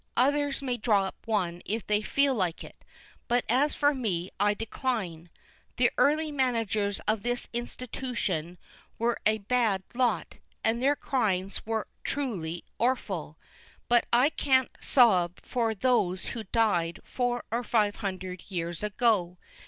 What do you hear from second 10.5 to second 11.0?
and their